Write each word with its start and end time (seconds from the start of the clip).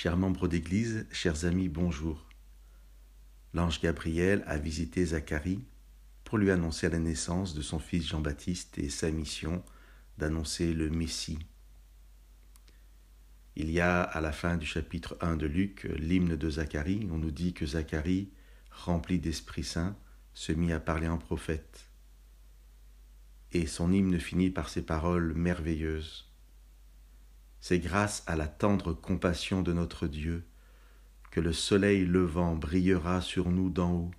Chers 0.00 0.16
membres 0.16 0.46
d'Église, 0.46 1.08
chers 1.10 1.44
amis, 1.44 1.68
bonjour. 1.68 2.24
L'ange 3.52 3.80
Gabriel 3.80 4.44
a 4.46 4.56
visité 4.56 5.04
Zacharie 5.04 5.64
pour 6.22 6.38
lui 6.38 6.52
annoncer 6.52 6.88
la 6.88 7.00
naissance 7.00 7.52
de 7.52 7.62
son 7.62 7.80
fils 7.80 8.06
Jean-Baptiste 8.06 8.78
et 8.78 8.90
sa 8.90 9.10
mission 9.10 9.60
d'annoncer 10.16 10.72
le 10.72 10.88
Messie. 10.88 11.40
Il 13.56 13.72
y 13.72 13.80
a 13.80 14.02
à 14.02 14.20
la 14.20 14.30
fin 14.30 14.56
du 14.56 14.66
chapitre 14.66 15.18
1 15.20 15.36
de 15.36 15.46
Luc 15.46 15.82
l'hymne 15.98 16.36
de 16.36 16.48
Zacharie. 16.48 17.08
On 17.10 17.18
nous 17.18 17.32
dit 17.32 17.52
que 17.52 17.66
Zacharie, 17.66 18.30
rempli 18.70 19.18
d'Esprit 19.18 19.64
Saint, 19.64 19.96
se 20.32 20.52
mit 20.52 20.72
à 20.72 20.78
parler 20.78 21.08
en 21.08 21.18
prophète. 21.18 21.90
Et 23.50 23.66
son 23.66 23.90
hymne 23.90 24.20
finit 24.20 24.50
par 24.50 24.68
ces 24.68 24.82
paroles 24.82 25.34
merveilleuses. 25.34 26.27
C'est 27.60 27.78
grâce 27.78 28.22
à 28.26 28.36
la 28.36 28.46
tendre 28.46 28.92
compassion 28.92 29.62
de 29.62 29.72
notre 29.72 30.06
Dieu 30.06 30.44
que 31.30 31.40
le 31.40 31.52
soleil 31.52 32.04
levant 32.04 32.54
brillera 32.54 33.20
sur 33.20 33.50
nous 33.50 33.70
d'en 33.70 33.92
haut 33.92 34.10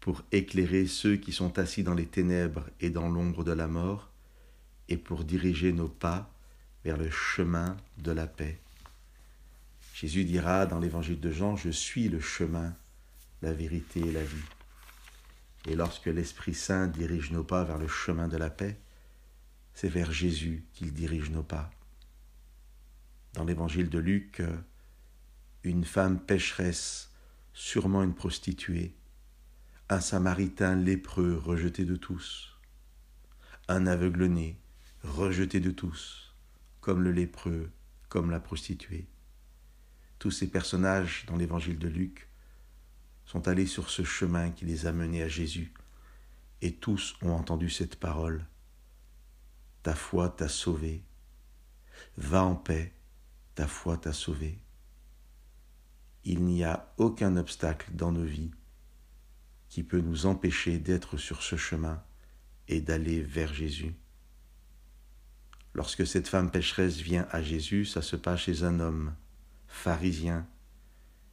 pour 0.00 0.22
éclairer 0.30 0.86
ceux 0.86 1.16
qui 1.16 1.32
sont 1.32 1.58
assis 1.58 1.82
dans 1.82 1.94
les 1.94 2.06
ténèbres 2.06 2.70
et 2.80 2.90
dans 2.90 3.08
l'ombre 3.08 3.42
de 3.42 3.52
la 3.52 3.66
mort, 3.66 4.10
et 4.88 4.96
pour 4.96 5.24
diriger 5.24 5.72
nos 5.72 5.88
pas 5.88 6.32
vers 6.84 6.96
le 6.96 7.10
chemin 7.10 7.76
de 7.98 8.12
la 8.12 8.28
paix. 8.28 8.60
Jésus 9.94 10.24
dira 10.24 10.66
dans 10.66 10.78
l'évangile 10.78 11.18
de 11.18 11.32
Jean, 11.32 11.56
Je 11.56 11.70
suis 11.70 12.08
le 12.08 12.20
chemin, 12.20 12.76
la 13.42 13.52
vérité 13.52 13.98
et 13.98 14.12
la 14.12 14.22
vie. 14.22 14.44
Et 15.66 15.74
lorsque 15.74 16.06
l'Esprit 16.06 16.54
Saint 16.54 16.86
dirige 16.86 17.32
nos 17.32 17.42
pas 17.42 17.64
vers 17.64 17.78
le 17.78 17.88
chemin 17.88 18.28
de 18.28 18.36
la 18.36 18.50
paix, 18.50 18.78
c'est 19.74 19.88
vers 19.88 20.12
Jésus 20.12 20.64
qu'il 20.72 20.92
dirige 20.92 21.30
nos 21.30 21.42
pas 21.42 21.70
dans 23.36 23.44
l'évangile 23.44 23.90
de 23.90 23.98
Luc, 23.98 24.42
une 25.62 25.84
femme 25.84 26.18
pécheresse, 26.18 27.12
sûrement 27.52 28.02
une 28.02 28.14
prostituée, 28.14 28.96
un 29.90 30.00
samaritain 30.00 30.74
lépreux 30.74 31.36
rejeté 31.36 31.84
de 31.84 31.96
tous, 31.96 32.58
un 33.68 33.86
aveugle-né 33.86 34.58
rejeté 35.02 35.60
de 35.60 35.70
tous, 35.70 36.34
comme 36.80 37.02
le 37.02 37.12
lépreux, 37.12 37.70
comme 38.08 38.30
la 38.30 38.40
prostituée. 38.40 39.06
Tous 40.18 40.30
ces 40.30 40.48
personnages 40.48 41.26
dans 41.28 41.36
l'évangile 41.36 41.78
de 41.78 41.88
Luc 41.88 42.28
sont 43.26 43.48
allés 43.48 43.66
sur 43.66 43.90
ce 43.90 44.02
chemin 44.02 44.50
qui 44.50 44.64
les 44.64 44.86
a 44.86 44.92
menés 44.92 45.22
à 45.22 45.28
Jésus, 45.28 45.74
et 46.62 46.72
tous 46.72 47.16
ont 47.20 47.32
entendu 47.32 47.68
cette 47.68 47.96
parole. 47.96 48.46
Ta 49.82 49.94
foi 49.94 50.30
t'a 50.30 50.48
sauvé. 50.48 51.04
Va 52.16 52.42
en 52.42 52.54
paix 52.54 52.95
ta 53.56 53.66
foi 53.66 53.96
t'a 53.96 54.12
sauvé. 54.12 54.58
Il 56.24 56.44
n'y 56.44 56.62
a 56.62 56.92
aucun 56.98 57.36
obstacle 57.36 57.90
dans 57.94 58.12
nos 58.12 58.24
vies 58.24 58.52
qui 59.70 59.82
peut 59.82 60.00
nous 60.00 60.26
empêcher 60.26 60.78
d'être 60.78 61.16
sur 61.16 61.42
ce 61.42 61.56
chemin 61.56 62.04
et 62.68 62.82
d'aller 62.82 63.22
vers 63.22 63.54
Jésus. 63.54 63.94
Lorsque 65.72 66.06
cette 66.06 66.28
femme 66.28 66.50
pécheresse 66.50 66.98
vient 66.98 67.26
à 67.30 67.42
Jésus, 67.42 67.86
ça 67.86 68.02
se 68.02 68.16
passe 68.16 68.40
chez 68.40 68.62
un 68.62 68.78
homme 68.78 69.14
pharisien 69.66 70.46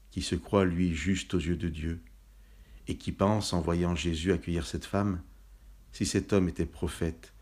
qui 0.10 0.22
se 0.22 0.36
croit 0.36 0.66
lui 0.66 0.96
juste 0.96 1.34
aux 1.34 1.40
yeux 1.40 1.58
de 1.58 1.70
Dieu 1.70 2.02
et 2.88 2.98
qui 2.98 3.12
pense 3.12 3.52
en 3.52 3.60
voyant 3.60 3.96
Jésus 3.96 4.32
accueillir 4.32 4.66
cette 4.66 4.86
femme, 4.86 5.22
si 5.92 6.06
cet 6.06 6.32
homme 6.32 6.48
était 6.48 6.66
prophète, 6.66 7.34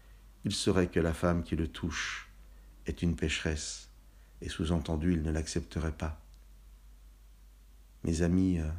il 0.43 0.53
saurait 0.53 0.89
que 0.89 0.99
la 0.99 1.13
femme 1.13 1.43
qui 1.43 1.55
le 1.55 1.67
touche 1.67 2.31
est 2.87 3.03
une 3.03 3.15
pécheresse 3.15 3.90
et 4.41 4.49
sous-entendu, 4.49 5.13
il 5.13 5.21
ne 5.21 5.31
l'accepterait 5.31 5.91
pas. 5.91 6.19
Mes 8.03 8.23
amis, 8.23 8.59
euh, 8.59 8.69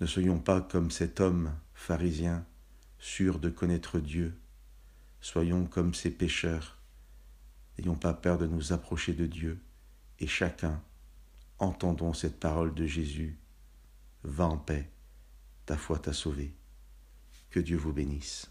ne 0.00 0.06
soyons 0.06 0.38
pas 0.38 0.60
comme 0.60 0.90
cet 0.90 1.20
homme 1.20 1.54
pharisien, 1.74 2.46
sûr 2.98 3.38
de 3.38 3.50
connaître 3.50 3.98
Dieu. 3.98 4.34
Soyons 5.20 5.66
comme 5.66 5.94
ces 5.94 6.10
pécheurs. 6.10 6.78
N'ayons 7.78 7.96
pas 7.96 8.14
peur 8.14 8.38
de 8.38 8.46
nous 8.46 8.72
approcher 8.72 9.12
de 9.12 9.26
Dieu. 9.26 9.60
Et 10.20 10.26
chacun, 10.26 10.82
entendons 11.58 12.12
cette 12.12 12.40
parole 12.40 12.74
de 12.74 12.86
Jésus. 12.86 13.38
Va 14.24 14.46
en 14.46 14.56
paix, 14.56 14.90
ta 15.66 15.76
foi 15.76 15.98
t'a 15.98 16.12
sauvé. 16.12 16.54
Que 17.50 17.60
Dieu 17.60 17.76
vous 17.76 17.92
bénisse. 17.92 18.50